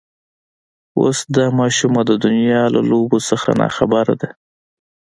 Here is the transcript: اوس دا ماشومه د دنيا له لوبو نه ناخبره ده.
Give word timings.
اوس 0.99 1.19
دا 1.35 1.45
ماشومه 1.59 2.01
د 2.09 2.11
دنيا 2.25 2.63
له 2.73 2.81
لوبو 2.89 3.17
نه 3.43 3.53
ناخبره 3.61 4.13
ده. 4.21 4.29